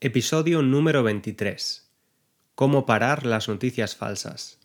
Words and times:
Episodio 0.00 0.62
número 0.62 1.02
23. 1.02 1.90
Cómo 2.54 2.86
parar 2.86 3.26
las 3.26 3.48
noticias 3.48 3.96
falsas. 3.96 4.60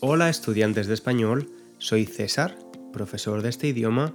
Hola 0.00 0.28
estudiantes 0.28 0.88
de 0.88 0.94
español, 0.94 1.48
soy 1.78 2.04
César, 2.04 2.58
profesor 2.92 3.40
de 3.40 3.50
este 3.50 3.68
idioma. 3.68 4.12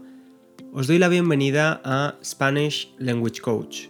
Os 0.73 0.87
doy 0.87 0.99
la 0.99 1.07
bienvenida 1.07 1.79
a 1.85 2.15
Spanish 2.21 2.93
Language 2.97 3.39
Coach, 3.39 3.83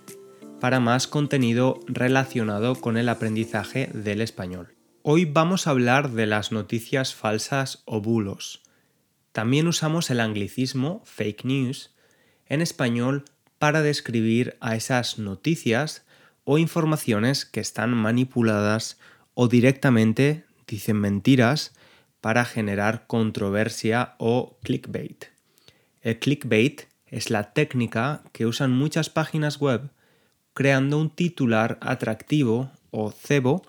para 0.65 0.79
más 0.79 1.05
contenido 1.05 1.79
relacionado 1.85 2.73
con 2.73 2.97
el 2.97 3.07
aprendizaje 3.09 3.87
del 3.93 4.19
español. 4.19 4.73
Hoy 5.03 5.25
vamos 5.25 5.67
a 5.67 5.69
hablar 5.69 6.09
de 6.09 6.25
las 6.25 6.51
noticias 6.51 7.13
falsas 7.13 7.83
o 7.85 8.01
bulos. 8.01 8.63
También 9.31 9.67
usamos 9.67 10.09
el 10.09 10.19
anglicismo 10.19 11.03
fake 11.05 11.45
news 11.45 11.93
en 12.47 12.63
español 12.63 13.25
para 13.59 13.83
describir 13.83 14.57
a 14.59 14.75
esas 14.75 15.19
noticias 15.19 16.03
o 16.45 16.57
informaciones 16.57 17.45
que 17.45 17.59
están 17.59 17.91
manipuladas 17.91 18.97
o 19.35 19.47
directamente 19.47 20.45
dicen 20.65 20.97
mentiras 20.97 21.75
para 22.21 22.43
generar 22.43 23.05
controversia 23.05 24.15
o 24.17 24.57
clickbait. 24.63 25.25
El 26.01 26.17
clickbait 26.17 26.87
es 27.05 27.29
la 27.29 27.53
técnica 27.53 28.23
que 28.31 28.47
usan 28.47 28.71
muchas 28.71 29.11
páginas 29.11 29.59
web 29.59 29.91
creando 30.55 30.97
un 30.97 31.09
titular 31.09 31.77
atractivo 31.81 32.71
o 32.89 33.11
cebo 33.11 33.61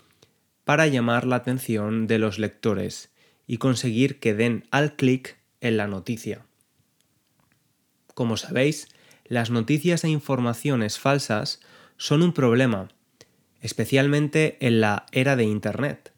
para 0.65 0.87
llamar 0.87 1.27
la 1.27 1.37
atención 1.37 2.07
de 2.07 2.21
los 2.21 2.39
lectores 2.39 3.11
y 3.47 3.59
conseguir 3.59 4.21
que 4.21 4.35
den 4.35 4.65
al 4.71 4.95
clic 4.95 5.37
en 5.61 5.77
la 5.79 5.89
noticia. 5.89 6.47
Como 8.15 8.37
sabéis, 8.37 8.87
las 9.25 9.51
noticias 9.51 10.05
e 10.05 10.09
informaciones 10.09 11.01
falsas 11.01 11.61
son 11.97 12.23
un 12.23 12.33
problema, 12.33 12.89
especialmente 13.61 14.57
en 14.61 14.81
la 14.81 15.07
era 15.11 15.35
de 15.35 15.43
Internet. 15.43 16.13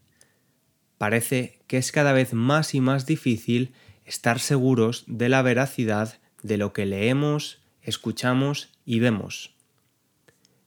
Parece 0.99 1.61
que 1.67 1.79
es 1.79 1.93
cada 1.93 2.13
vez 2.13 2.35
más 2.35 2.75
y 2.75 2.83
más 2.83 3.07
difícil 3.07 3.73
estar 4.05 4.39
seguros 4.39 5.05
de 5.07 5.31
la 5.31 5.41
veracidad 5.41 6.21
de 6.43 6.59
lo 6.59 6.75
que 6.75 6.85
leemos, 6.85 7.63
escuchamos 7.81 8.69
y 8.85 9.01
vemos 9.01 9.58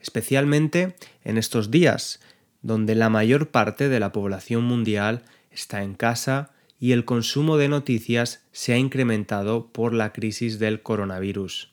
especialmente 0.02 0.96
en 1.24 1.38
estos 1.38 1.72
días, 1.72 2.20
donde 2.62 2.96
la 2.96 3.10
mayor 3.10 3.50
parte 3.50 3.90
de 3.90 4.00
la 4.00 4.12
población 4.12 4.64
mundial 4.64 5.24
está 5.52 5.84
en 5.84 5.94
casa 5.96 6.52
y 6.80 6.94
el 6.94 7.06
consumo 7.06 7.58
de 7.58 7.70
noticias 7.70 8.44
se 8.52 8.74
ha 8.74 8.78
incrementado 8.78 9.68
por 9.68 9.94
la 9.94 10.14
crisis 10.14 10.60
del 10.60 10.82
coronavirus. 10.82 11.72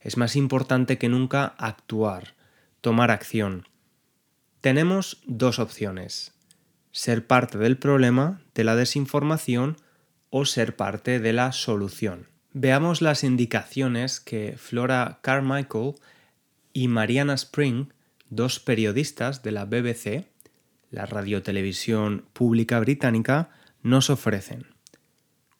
Es 0.00 0.16
más 0.18 0.36
importante 0.36 0.98
que 0.98 1.08
nunca 1.08 1.54
actuar, 1.58 2.34
tomar 2.82 3.10
acción. 3.10 3.66
Tenemos 4.60 5.22
dos 5.26 5.58
opciones. 5.58 6.32
Ser 6.92 7.26
parte 7.26 7.58
del 7.58 7.78
problema 7.78 8.42
de 8.54 8.64
la 8.64 8.76
desinformación 8.76 9.76
o 10.28 10.44
ser 10.44 10.76
parte 10.76 11.20
de 11.20 11.32
la 11.32 11.52
solución. 11.52 12.28
Veamos 12.52 13.02
las 13.02 13.24
indicaciones 13.24 14.20
que 14.20 14.56
Flora 14.58 15.18
Carmichael 15.22 15.94
y 16.74 16.88
Mariana 16.88 17.32
Spring, 17.34 17.86
dos 18.28 18.60
periodistas 18.60 19.42
de 19.42 19.52
la 19.52 19.64
BBC, 19.64 20.26
la 20.90 21.06
radiotelevisión 21.06 22.26
pública 22.34 22.78
británica, 22.80 23.50
nos 23.82 24.10
ofrecen. 24.10 24.66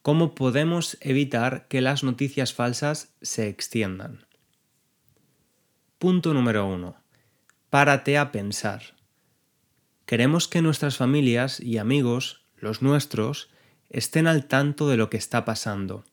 ¿Cómo 0.02 0.34
podemos 0.34 0.98
evitar 1.00 1.66
que 1.68 1.80
las 1.80 2.02
noticias 2.04 2.52
falsas 2.52 3.14
se 3.22 3.48
extiendan? 3.48 4.26
Punto 5.98 6.34
número 6.34 6.66
uno. 6.66 6.96
Párate 7.70 8.18
a 8.18 8.32
pensar. 8.32 8.96
Queremos 10.06 10.48
que 10.48 10.62
nuestras 10.62 10.96
familias 10.96 11.60
y 11.60 11.78
amigos, 11.78 12.44
los 12.56 12.82
nuestros, 12.82 13.50
estén 13.88 14.26
al 14.26 14.46
tanto 14.46 14.88
de 14.88 14.96
lo 14.96 15.08
que 15.10 15.16
está 15.16 15.44
pasando. 15.44 16.04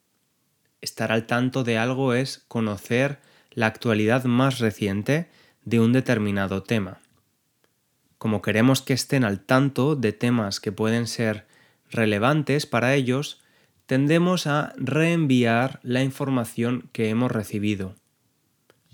Estar 0.79 1.11
al 1.11 1.25
tanto 1.25 1.63
de 1.63 1.77
algo 1.77 2.13
es 2.13 2.45
conocer 2.47 3.19
la 3.51 3.67
actualidad 3.67 4.25
más 4.25 4.59
reciente 4.59 5.29
de 5.63 5.79
un 5.79 5.93
determinado 5.93 6.63
tema. 6.63 7.01
Como 8.17 8.41
queremos 8.41 8.81
que 8.81 8.93
estén 8.93 9.23
al 9.23 9.41
tanto 9.41 9.95
de 9.95 10.13
temas 10.13 10.59
que 10.59 10.71
pueden 10.71 11.07
ser 11.07 11.47
relevantes 11.89 12.65
para 12.65 12.93
ellos, 12.93 13.41
tendemos 13.85 14.47
a 14.47 14.73
reenviar 14.77 15.79
la 15.83 16.03
información 16.03 16.89
que 16.93 17.09
hemos 17.09 17.31
recibido. 17.31 17.95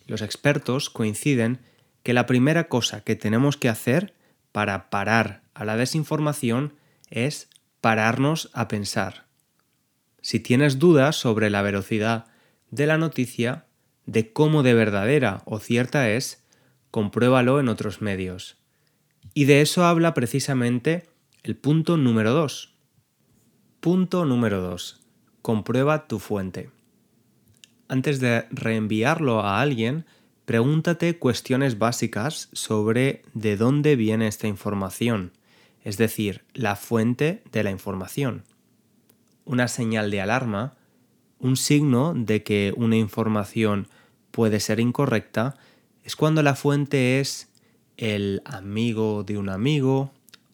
Los 0.08 0.22
expertos 0.22 0.90
coinciden 0.90 1.60
que 2.04 2.14
la 2.14 2.26
primera 2.26 2.70
cosa 2.70 3.02
que 3.02 3.16
tenemos 3.16 3.58
que 3.58 3.70
hacer 3.70 4.14
para 4.52 4.90
parar 4.90 5.44
a 5.54 5.66
la 5.66 5.78
desinformación 5.78 6.74
es 7.10 7.50
pararnos 7.82 8.50
a 8.54 8.68
pensar. 8.68 9.26
Si 10.22 10.40
tienes 10.40 10.80
dudas 10.80 11.16
sobre 11.16 11.50
la 11.50 11.62
velocidad 11.62 12.26
de 12.72 12.88
la 12.88 12.98
noticia, 12.98 13.67
de 14.08 14.34
cómo 14.34 14.64
de 14.64 14.74
verdadera 14.74 15.44
o 15.46 15.60
cierta 15.60 16.10
es, 16.10 16.44
compruébalo 16.90 17.60
en 17.60 17.70
otros 17.70 18.02
medios. 18.02 18.58
Y 19.36 19.46
de 19.46 19.62
eso 19.62 19.86
habla 19.86 20.16
precisamente 20.16 21.10
el 21.44 21.56
punto 21.56 21.98
número 21.98 22.34
2. 22.34 22.74
Punto 23.82 24.26
número 24.26 24.62
2. 24.62 25.00
Comprueba 25.44 26.08
tu 26.08 26.18
fuente. 26.18 26.72
Antes 27.88 28.20
de 28.20 28.48
reenviarlo 28.50 29.42
a 29.42 29.62
alguien, 29.62 30.06
pregúntate 30.46 31.20
cuestiones 31.20 31.78
básicas 31.78 32.50
sobre 32.54 33.22
de 33.34 33.58
dónde 33.58 33.96
viene 33.96 34.28
esta 34.28 34.48
información, 34.48 35.34
es 35.84 35.98
decir, 35.98 36.44
la 36.54 36.76
fuente 36.76 37.44
de 37.52 37.64
la 37.64 37.72
información. 37.72 38.44
Una 39.46 39.68
señal 39.68 40.12
de 40.12 40.22
alarma, 40.22 40.76
un 41.40 41.56
signo 41.56 42.14
de 42.14 42.44
que 42.44 42.74
una 42.76 42.98
información 42.98 43.88
puede 44.38 44.60
ser 44.60 44.80
incorrecta 44.80 45.56
es 46.04 46.16
cuando 46.16 46.44
la 46.44 46.54
fuente 46.54 47.20
es 47.20 47.50
el 47.98 48.44
amigo 48.46 49.24
de 49.24 49.36
un 49.36 49.50
amigo 49.50 50.12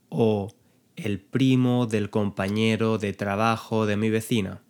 o 0.07 0.53
el 0.95 1.19
primo 1.19 1.85
del 1.85 2.09
compañero 2.09 2.97
de 2.97 3.11
trabajo 3.11 3.85
de 3.85 3.97
mi 3.97 4.09
vecina. 4.09 4.61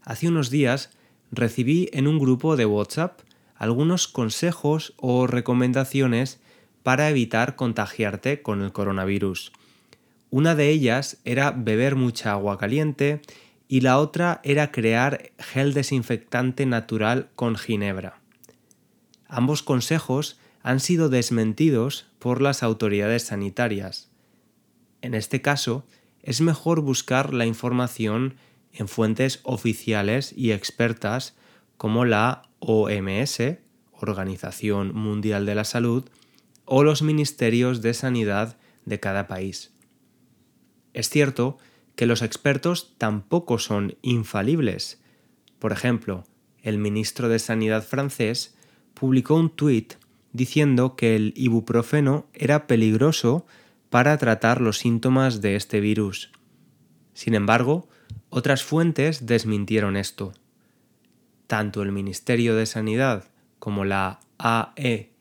Hace 0.00 0.28
unos 0.28 0.48
días 0.48 0.88
recibí 1.30 1.90
en 1.92 2.06
un 2.08 2.18
grupo 2.18 2.56
de 2.56 2.64
WhatsApp 2.64 3.20
algunos 3.56 4.08
consejos 4.08 4.94
o 4.96 5.26
recomendaciones 5.26 6.40
para 6.82 7.10
evitar 7.10 7.56
contagiarte 7.56 8.40
con 8.40 8.62
el 8.62 8.72
coronavirus. 8.72 9.52
Una 10.30 10.54
de 10.54 10.70
ellas 10.70 11.18
era 11.26 11.50
beber 11.50 11.96
mucha 11.96 12.32
agua 12.32 12.56
caliente 12.56 13.20
y 13.72 13.80
la 13.80 13.98
otra 13.98 14.42
era 14.44 14.70
crear 14.70 15.32
gel 15.38 15.72
desinfectante 15.72 16.66
natural 16.66 17.30
con 17.34 17.56
ginebra. 17.56 18.20
Ambos 19.28 19.62
consejos 19.62 20.38
han 20.62 20.78
sido 20.78 21.08
desmentidos 21.08 22.06
por 22.18 22.42
las 22.42 22.62
autoridades 22.62 23.22
sanitarias. 23.22 24.10
En 25.00 25.14
este 25.14 25.40
caso, 25.40 25.86
es 26.20 26.42
mejor 26.42 26.82
buscar 26.82 27.32
la 27.32 27.46
información 27.46 28.34
en 28.74 28.88
fuentes 28.88 29.40
oficiales 29.42 30.34
y 30.36 30.52
expertas 30.52 31.34
como 31.78 32.04
la 32.04 32.50
OMS, 32.58 33.38
Organización 33.92 34.94
Mundial 34.94 35.46
de 35.46 35.54
la 35.54 35.64
Salud, 35.64 36.10
o 36.66 36.84
los 36.84 37.00
ministerios 37.00 37.80
de 37.80 37.94
sanidad 37.94 38.58
de 38.84 39.00
cada 39.00 39.28
país. 39.28 39.72
Es 40.92 41.08
cierto 41.08 41.56
que 41.96 42.06
los 42.06 42.22
expertos 42.22 42.94
tampoco 42.98 43.58
son 43.58 43.96
infalibles. 44.02 45.02
Por 45.58 45.72
ejemplo, 45.72 46.24
el 46.62 46.78
ministro 46.78 47.28
de 47.28 47.38
Sanidad 47.38 47.84
francés 47.84 48.56
publicó 48.94 49.34
un 49.34 49.50
tuit 49.50 49.94
diciendo 50.32 50.96
que 50.96 51.14
el 51.16 51.34
ibuprofeno 51.36 52.26
era 52.32 52.66
peligroso 52.66 53.46
para 53.90 54.16
tratar 54.16 54.60
los 54.60 54.78
síntomas 54.78 55.42
de 55.42 55.56
este 55.56 55.80
virus. 55.80 56.30
Sin 57.12 57.34
embargo, 57.34 57.88
otras 58.30 58.64
fuentes 58.64 59.26
desmintieron 59.26 59.96
esto. 59.96 60.32
Tanto 61.46 61.82
el 61.82 61.92
Ministerio 61.92 62.56
de 62.56 62.64
Sanidad 62.64 63.24
como 63.58 63.84
la 63.84 64.20
AEMPS, 64.38 65.14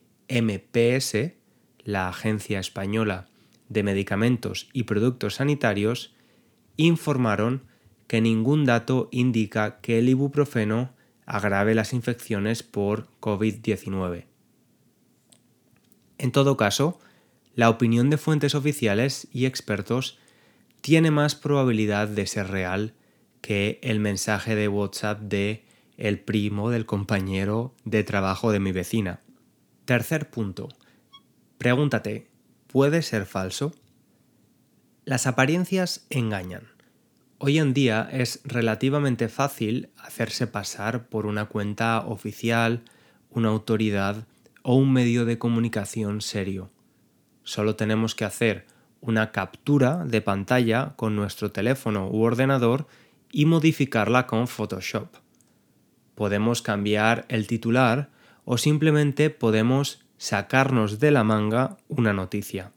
la 1.83 2.07
Agencia 2.07 2.59
Española 2.59 3.27
de 3.67 3.83
Medicamentos 3.83 4.69
y 4.71 4.83
Productos 4.83 5.35
Sanitarios, 5.35 6.15
informaron 6.87 7.63
que 8.07 8.21
ningún 8.21 8.65
dato 8.65 9.07
indica 9.11 9.79
que 9.81 9.99
el 9.99 10.09
ibuprofeno 10.09 10.93
agrave 11.25 11.75
las 11.75 11.93
infecciones 11.93 12.63
por 12.63 13.07
COVID-19. 13.21 14.25
En 16.17 16.31
todo 16.31 16.57
caso, 16.57 16.99
la 17.55 17.69
opinión 17.69 18.09
de 18.09 18.17
fuentes 18.17 18.53
oficiales 18.55 19.27
y 19.31 19.45
expertos 19.45 20.19
tiene 20.81 21.11
más 21.11 21.35
probabilidad 21.35 22.07
de 22.07 22.27
ser 22.27 22.47
real 22.47 22.93
que 23.41 23.79
el 23.81 23.99
mensaje 23.99 24.55
de 24.55 24.67
WhatsApp 24.67 25.19
de 25.21 25.65
el 25.97 26.19
primo 26.19 26.69
del 26.69 26.85
compañero 26.85 27.75
de 27.85 28.03
trabajo 28.03 28.51
de 28.51 28.59
mi 28.59 28.71
vecina. 28.71 29.21
Tercer 29.85 30.29
punto. 30.29 30.69
Pregúntate, 31.57 32.27
¿puede 32.67 33.01
ser 33.03 33.25
falso? 33.25 33.73
Las 35.05 35.27
apariencias 35.27 36.05
engañan. 36.09 36.70
Hoy 37.43 37.57
en 37.57 37.73
día 37.73 38.07
es 38.11 38.39
relativamente 38.43 39.27
fácil 39.27 39.89
hacerse 39.97 40.45
pasar 40.45 41.07
por 41.07 41.25
una 41.25 41.45
cuenta 41.45 42.01
oficial, 42.01 42.83
una 43.31 43.49
autoridad 43.49 44.27
o 44.61 44.75
un 44.75 44.93
medio 44.93 45.25
de 45.25 45.39
comunicación 45.39 46.21
serio. 46.21 46.69
Solo 47.41 47.75
tenemos 47.75 48.13
que 48.13 48.25
hacer 48.25 48.67
una 48.99 49.31
captura 49.31 50.05
de 50.05 50.21
pantalla 50.21 50.93
con 50.95 51.15
nuestro 51.15 51.51
teléfono 51.51 52.11
u 52.11 52.21
ordenador 52.21 52.85
y 53.31 53.47
modificarla 53.47 54.27
con 54.27 54.47
Photoshop. 54.47 55.07
Podemos 56.13 56.61
cambiar 56.61 57.25
el 57.27 57.47
titular 57.47 58.11
o 58.45 58.59
simplemente 58.59 59.31
podemos 59.31 60.05
sacarnos 60.19 60.99
de 60.99 61.09
la 61.09 61.23
manga 61.23 61.77
una 61.87 62.13
noticia. 62.13 62.71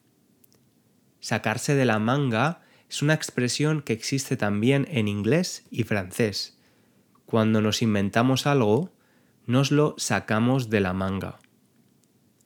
Sacarse 1.20 1.74
de 1.74 1.84
la 1.84 1.98
manga 1.98 2.62
es 2.88 3.02
una 3.02 3.14
expresión 3.14 3.82
que 3.82 3.92
existe 3.92 4.36
también 4.36 4.86
en 4.90 5.08
inglés 5.08 5.64
y 5.70 5.84
francés. 5.84 6.58
Cuando 7.26 7.60
nos 7.60 7.82
inventamos 7.82 8.46
algo, 8.46 8.92
nos 9.46 9.70
lo 9.70 9.94
sacamos 9.98 10.70
de 10.70 10.80
la 10.80 10.92
manga. 10.92 11.38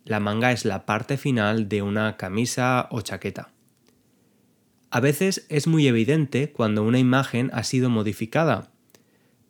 La 0.04 0.20
manga 0.20 0.52
es 0.52 0.64
la 0.64 0.86
parte 0.86 1.18
final 1.18 1.68
de 1.68 1.82
una 1.82 2.16
camisa 2.16 2.88
o 2.90 3.02
chaqueta. 3.02 3.50
A 4.90 5.00
veces 5.00 5.44
es 5.50 5.66
muy 5.66 5.86
evidente 5.86 6.50
cuando 6.50 6.82
una 6.82 6.98
imagen 6.98 7.50
ha 7.52 7.62
sido 7.62 7.90
modificada. 7.90 8.70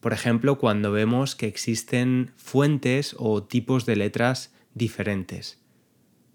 Por 0.01 0.13
ejemplo, 0.13 0.59
cuando 0.59 0.91
vemos 0.91 1.37
que 1.37 1.47
existen 1.47 2.33
fuentes 2.37 3.15
o 3.19 3.45
tipos 3.45 3.87
de 3.87 3.97
letras 3.97 4.53
diferentes. 4.75 5.61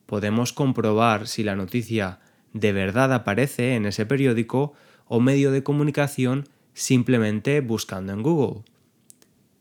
Podemos 0.06 0.54
comprobar 0.54 1.28
si 1.28 1.44
la 1.44 1.56
noticia 1.56 2.20
de 2.54 2.72
verdad 2.72 3.12
aparece 3.14 3.76
en 3.76 3.86
ese 3.86 4.06
periódico 4.06 4.74
o 5.06 5.20
medio 5.20 5.52
de 5.52 5.64
comunicación 5.64 6.48
simplemente 6.74 7.60
buscando 7.62 8.14
en 8.14 8.24
Google. 8.24 8.64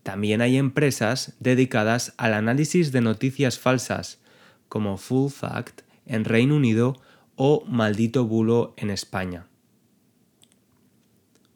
También 0.02 0.40
hay 0.40 0.56
empresas 0.56 1.34
dedicadas 1.40 2.14
al 2.16 2.34
análisis 2.34 2.92
de 2.92 3.00
noticias 3.00 3.58
falsas, 3.58 4.20
como 4.68 4.98
Full 4.98 5.30
Fact 5.30 5.82
en 6.06 6.24
Reino 6.24 6.56
Unido 6.56 7.00
o 7.36 7.64
Maldito 7.66 8.24
Bulo 8.26 8.74
en 8.76 8.90
España. 8.90 9.46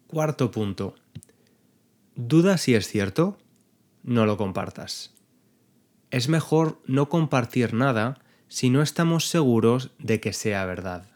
Cuarto 0.07 0.51
punto. 0.51 0.95
¿Duda 2.15 2.57
si 2.57 2.75
es 2.75 2.87
cierto? 2.87 3.37
No 4.03 4.25
lo 4.25 4.37
compartas. 4.37 5.13
Es 6.11 6.29
mejor 6.29 6.81
no 6.87 7.09
compartir 7.09 7.75
nada 7.75 8.21
si 8.49 8.71
no 8.71 8.81
estamos 8.81 9.29
seguros 9.29 9.91
de 9.99 10.21
que 10.21 10.33
sea 10.33 10.65
verdad 10.65 11.16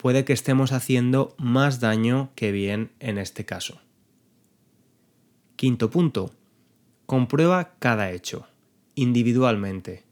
puede 0.00 0.24
que 0.24 0.32
estemos 0.32 0.70
haciendo 0.70 1.34
más 1.38 1.80
daño 1.80 2.30
que 2.36 2.52
bien 2.52 2.92
en 3.00 3.18
este 3.18 3.44
caso. 3.44 3.80
Quinto 5.56 5.90
punto. 5.90 6.32
Comprueba 7.04 7.74
cada 7.80 8.12
hecho, 8.12 8.46
individualmente. 8.94 10.04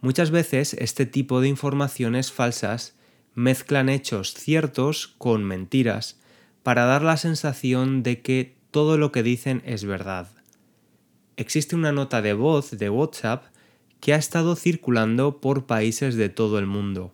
Muchas 0.00 0.30
veces 0.30 0.74
este 0.74 1.04
tipo 1.04 1.40
de 1.40 1.48
informaciones 1.48 2.30
falsas 2.30 2.94
mezclan 3.34 3.88
hechos 3.88 4.34
ciertos 4.34 5.08
con 5.18 5.42
mentiras 5.42 6.20
para 6.62 6.84
dar 6.84 7.02
la 7.02 7.16
sensación 7.16 8.04
de 8.04 8.20
que 8.22 8.56
todo 8.70 8.98
lo 8.98 9.10
que 9.10 9.24
dicen 9.24 9.62
es 9.64 9.84
verdad. 9.84 10.28
Existe 11.36 11.74
una 11.74 11.90
nota 11.90 12.22
de 12.22 12.34
voz 12.34 12.70
de 12.70 12.88
WhatsApp 12.88 13.46
que 13.98 14.14
ha 14.14 14.16
estado 14.16 14.54
circulando 14.54 15.40
por 15.40 15.66
países 15.66 16.14
de 16.14 16.28
todo 16.28 16.58
el 16.60 16.66
mundo 16.66 17.12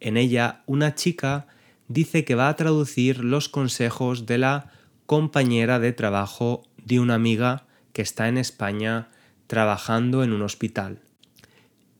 en 0.00 0.16
ella, 0.16 0.62
una 0.66 0.94
chica 0.94 1.46
dice 1.88 2.24
que 2.24 2.34
va 2.34 2.48
a 2.48 2.56
traducir 2.56 3.24
los 3.24 3.48
consejos 3.48 4.26
de 4.26 4.38
la 4.38 4.70
compañera 5.06 5.78
de 5.78 5.92
trabajo 5.92 6.62
de 6.84 7.00
una 7.00 7.14
amiga 7.14 7.66
que 7.92 8.02
está 8.02 8.28
en 8.28 8.38
España 8.38 9.08
trabajando 9.46 10.22
en 10.22 10.32
un 10.32 10.42
hospital. 10.42 11.00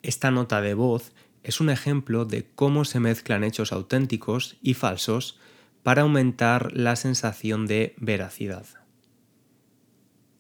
Esta 0.03 0.31
nota 0.31 0.61
de 0.61 0.75
voz 0.75 1.13
es 1.43 1.61
un 1.61 1.71
ejemplo 1.71 2.25
de 2.25 2.47
cómo 2.55 2.85
se 2.85 3.01
mezclan 3.01 3.43
hechos 3.43 3.73
auténticos 3.73 4.59
y 4.63 4.75
falsos 4.75 5.39
para 5.83 6.03
aumentar 6.03 6.77
la 6.77 6.95
sensación 6.97 7.67
de 7.67 7.95
veracidad. 7.97 8.67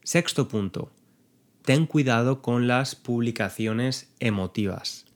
Sexto 0.02 0.48
punto. 0.48 0.92
Ten 1.62 1.86
cuidado 1.86 2.40
con 2.40 2.66
las 2.68 2.94
publicaciones 2.94 4.12
emotivas 4.20 5.07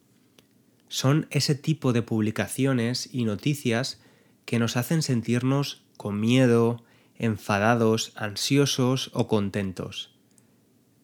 son 0.92 1.26
ese 1.30 1.54
tipo 1.54 1.94
de 1.94 2.02
publicaciones 2.02 3.08
y 3.10 3.24
noticias 3.24 3.98
que 4.44 4.58
nos 4.58 4.76
hacen 4.76 5.00
sentirnos 5.00 5.86
con 5.96 6.20
miedo, 6.20 6.84
enfadados, 7.16 8.12
ansiosos 8.14 9.10
o 9.14 9.26
contentos. 9.26 10.14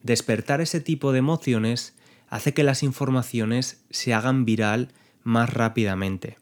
Despertar 0.03 0.61
ese 0.61 0.83
tipo 0.83 1.13
de 1.13 1.21
emociones 1.21 1.97
hace 2.29 2.53
que 2.53 2.65
las 2.65 2.83
informaciones 2.83 3.83
se 3.89 4.13
hagan 4.13 4.45
viral 4.45 4.93
más 5.23 5.55
rápidamente. 5.55 6.37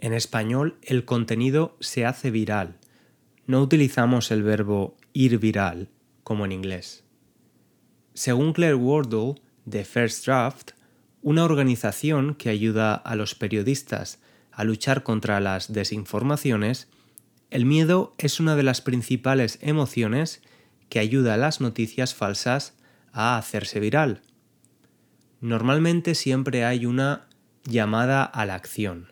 En 0.00 0.12
español 0.12 0.76
el 0.82 1.04
contenido 1.04 1.76
se 1.78 2.04
hace 2.04 2.32
viral. 2.32 2.80
No 3.46 3.62
utilizamos 3.62 4.32
el 4.32 4.42
verbo 4.42 4.96
ir 5.12 5.38
viral 5.38 5.90
como 6.24 6.44
en 6.44 6.50
inglés. 6.50 7.04
Según 8.14 8.52
Claire 8.52 8.74
Wardle 8.74 9.36
de 9.64 9.84
First 9.84 10.26
Draft, 10.26 10.72
una 11.24 11.44
organización 11.44 12.34
que 12.34 12.50
ayuda 12.50 12.94
a 12.94 13.16
los 13.16 13.34
periodistas 13.34 14.20
a 14.52 14.62
luchar 14.62 15.02
contra 15.02 15.40
las 15.40 15.72
desinformaciones, 15.72 16.86
el 17.48 17.64
miedo 17.64 18.12
es 18.18 18.40
una 18.40 18.56
de 18.56 18.62
las 18.62 18.82
principales 18.82 19.58
emociones 19.62 20.42
que 20.90 20.98
ayuda 20.98 21.32
a 21.32 21.36
las 21.38 21.62
noticias 21.62 22.14
falsas 22.14 22.74
a 23.10 23.38
hacerse 23.38 23.80
viral. 23.80 24.20
Normalmente 25.40 26.14
siempre 26.14 26.66
hay 26.66 26.84
una 26.84 27.26
llamada 27.64 28.24
a 28.24 28.44
la 28.44 28.54
acción, 28.54 29.10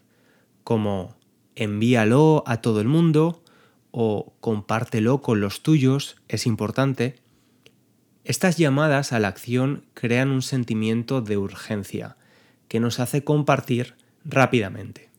como 0.65 1.17
envíalo 1.55 2.45
a 2.47 2.61
todo 2.61 2.83
el 2.83 2.89
mundo 2.89 3.43
o 3.91 4.35
compártelo 4.41 5.23
con 5.23 5.41
los 5.41 5.63
tuyos, 5.63 6.17
es 6.29 6.47
importante, 6.47 7.22
estas 8.25 8.57
llamadas 8.57 9.13
a 9.13 9.19
la 9.19 9.29
acción 9.29 9.85
crean 9.95 10.31
un 10.31 10.43
sentimiento 10.43 11.23
de 11.23 11.37
urgencia 11.37 12.17
que 12.69 12.79
nos 12.79 13.01
hace 13.01 13.25
compartir 13.25 13.95
rápidamente. 14.25 15.11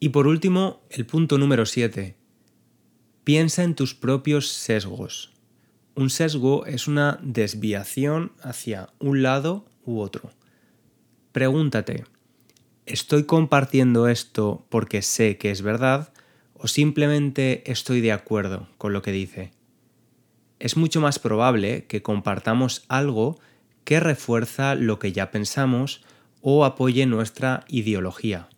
Y 0.00 0.10
por 0.10 0.26
último, 0.26 0.80
el 0.90 1.06
punto 1.06 1.38
número 1.38 1.66
7. 1.66 2.16
Piensa 3.24 3.62
en 3.62 3.74
tus 3.74 3.94
propios 3.94 4.48
sesgos. 4.48 5.32
Un 5.94 6.10
sesgo 6.10 6.66
es 6.66 6.88
una 6.88 7.18
desviación 7.22 8.32
hacia 8.42 8.90
un 8.98 9.22
lado 9.22 9.66
u 9.84 10.00
otro. 10.00 10.30
Pregúntate, 11.32 12.04
¿estoy 12.86 13.24
compartiendo 13.24 14.08
esto 14.08 14.66
porque 14.68 15.02
sé 15.02 15.38
que 15.38 15.50
es 15.50 15.62
verdad 15.62 16.12
o 16.54 16.68
simplemente 16.68 17.70
estoy 17.70 18.00
de 18.00 18.12
acuerdo 18.12 18.68
con 18.78 18.92
lo 18.92 19.02
que 19.02 19.12
dice? 19.12 19.57
Es 20.58 20.76
mucho 20.76 21.00
más 21.00 21.18
probable 21.18 21.86
que 21.86 22.02
compartamos 22.02 22.84
algo 22.88 23.38
que 23.84 24.00
refuerza 24.00 24.74
lo 24.74 24.98
que 24.98 25.12
ya 25.12 25.30
pensamos 25.30 26.02
o 26.40 26.64
apoye 26.64 27.06
nuestra 27.06 27.64
ideología. 27.68 28.48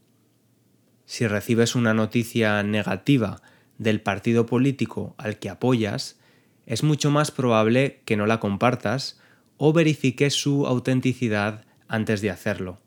Si 1.04 1.26
recibes 1.26 1.74
una 1.74 1.94
noticia 1.94 2.62
negativa 2.62 3.42
del 3.78 4.00
partido 4.00 4.46
político 4.46 5.14
al 5.18 5.38
que 5.38 5.50
apoyas, 5.50 6.18
es 6.66 6.82
mucho 6.82 7.10
más 7.10 7.30
probable 7.30 8.02
que 8.04 8.16
no 8.16 8.26
la 8.26 8.40
compartas 8.40 9.20
o 9.56 9.72
verifiques 9.72 10.34
su 10.34 10.66
autenticidad 10.66 11.64
antes 11.88 12.20
de 12.20 12.30
hacerlo. 12.30 12.78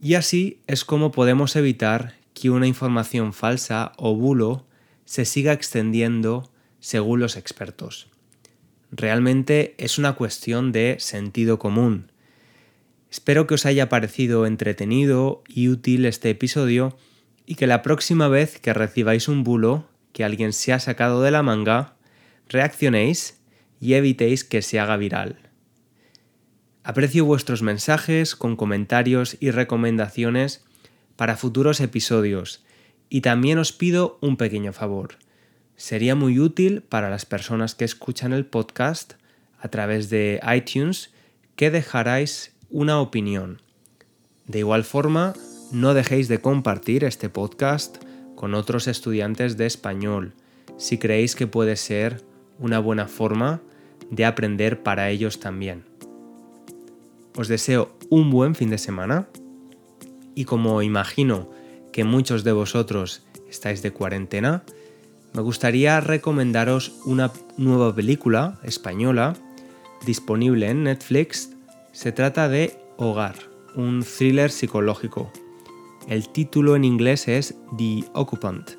Y 0.00 0.14
así 0.14 0.60
es 0.66 0.84
como 0.84 1.10
podemos 1.10 1.56
evitar 1.56 2.14
que 2.34 2.50
una 2.50 2.66
información 2.66 3.32
falsa 3.32 3.92
o 3.96 4.14
bulo 4.14 4.66
se 5.04 5.24
siga 5.24 5.52
extendiendo 5.52 6.50
según 6.80 7.20
los 7.20 7.36
expertos. 7.36 8.08
Realmente 8.90 9.74
es 9.78 9.98
una 9.98 10.14
cuestión 10.14 10.72
de 10.72 10.96
sentido 10.98 11.58
común. 11.58 12.12
Espero 13.10 13.46
que 13.46 13.54
os 13.54 13.66
haya 13.66 13.88
parecido 13.88 14.46
entretenido 14.46 15.42
y 15.48 15.68
útil 15.68 16.06
este 16.06 16.30
episodio 16.30 16.96
y 17.46 17.54
que 17.54 17.66
la 17.66 17.82
próxima 17.82 18.28
vez 18.28 18.58
que 18.60 18.72
recibáis 18.72 19.28
un 19.28 19.44
bulo 19.44 19.88
que 20.12 20.24
alguien 20.24 20.52
se 20.52 20.72
ha 20.72 20.80
sacado 20.80 21.22
de 21.22 21.30
la 21.30 21.42
manga, 21.42 21.96
reaccionéis 22.48 23.40
y 23.80 23.94
evitéis 23.94 24.44
que 24.44 24.62
se 24.62 24.80
haga 24.80 24.96
viral. 24.96 25.50
Aprecio 26.82 27.24
vuestros 27.24 27.62
mensajes 27.62 28.36
con 28.36 28.56
comentarios 28.56 29.36
y 29.40 29.50
recomendaciones 29.50 30.64
para 31.16 31.36
futuros 31.36 31.80
episodios 31.80 32.64
y 33.08 33.20
también 33.20 33.58
os 33.58 33.72
pido 33.72 34.18
un 34.20 34.36
pequeño 34.36 34.72
favor. 34.72 35.16
Sería 35.76 36.14
muy 36.14 36.40
útil 36.40 36.80
para 36.80 37.10
las 37.10 37.26
personas 37.26 37.74
que 37.74 37.84
escuchan 37.84 38.32
el 38.32 38.46
podcast 38.46 39.14
a 39.60 39.68
través 39.68 40.08
de 40.08 40.40
iTunes 40.54 41.10
que 41.54 41.70
dejarais 41.70 42.52
una 42.70 42.98
opinión. 42.98 43.60
De 44.46 44.60
igual 44.60 44.84
forma, 44.84 45.34
no 45.72 45.92
dejéis 45.92 46.28
de 46.28 46.40
compartir 46.40 47.04
este 47.04 47.28
podcast 47.28 47.98
con 48.36 48.54
otros 48.54 48.88
estudiantes 48.88 49.56
de 49.56 49.66
español 49.66 50.32
si 50.78 50.98
creéis 50.98 51.34
que 51.34 51.46
puede 51.46 51.76
ser 51.76 52.22
una 52.58 52.78
buena 52.78 53.06
forma 53.06 53.60
de 54.10 54.24
aprender 54.24 54.82
para 54.82 55.10
ellos 55.10 55.40
también. 55.40 55.84
Os 57.36 57.48
deseo 57.48 57.90
un 58.08 58.30
buen 58.30 58.54
fin 58.54 58.70
de 58.70 58.78
semana 58.78 59.28
y 60.34 60.44
como 60.44 60.80
imagino 60.80 61.50
que 61.92 62.04
muchos 62.04 62.44
de 62.44 62.52
vosotros 62.52 63.24
estáis 63.50 63.82
de 63.82 63.90
cuarentena, 63.90 64.64
me 65.36 65.42
gustaría 65.42 66.00
recomendaros 66.00 66.94
una 67.04 67.30
nueva 67.58 67.94
película 67.94 68.58
española 68.62 69.34
disponible 70.06 70.70
en 70.70 70.84
Netflix. 70.84 71.50
Se 71.92 72.10
trata 72.10 72.48
de 72.48 72.78
Hogar, 72.96 73.34
un 73.74 74.02
thriller 74.02 74.50
psicológico. 74.50 75.30
El 76.08 76.30
título 76.30 76.74
en 76.74 76.84
inglés 76.84 77.28
es 77.28 77.54
The 77.76 78.04
Occupant 78.14 78.70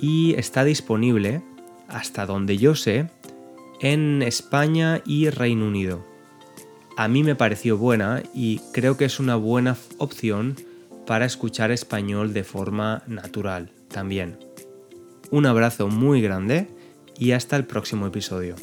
y 0.00 0.32
está 0.38 0.64
disponible, 0.64 1.42
hasta 1.88 2.24
donde 2.24 2.56
yo 2.56 2.74
sé, 2.74 3.10
en 3.80 4.22
España 4.22 5.02
y 5.04 5.28
Reino 5.28 5.66
Unido. 5.66 6.02
A 6.96 7.06
mí 7.06 7.22
me 7.22 7.34
pareció 7.34 7.76
buena 7.76 8.22
y 8.32 8.60
creo 8.72 8.96
que 8.96 9.04
es 9.04 9.20
una 9.20 9.36
buena 9.36 9.76
opción 9.98 10.56
para 11.06 11.26
escuchar 11.26 11.70
español 11.70 12.32
de 12.32 12.44
forma 12.44 13.02
natural 13.06 13.72
también. 13.88 14.51
Un 15.32 15.46
abrazo 15.46 15.88
muy 15.88 16.20
grande 16.20 16.68
y 17.18 17.32
hasta 17.32 17.56
el 17.56 17.64
próximo 17.64 18.06
episodio. 18.06 18.54